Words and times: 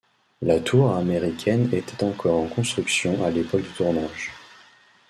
La 0.41 0.59
tour 0.59 0.93
américaine 0.95 1.69
était 1.71 2.03
encore 2.03 2.39
en 2.41 2.47
construction 2.47 3.23
à 3.23 3.29
l'époque 3.29 3.61
du 3.61 3.67
tournage. 3.69 4.31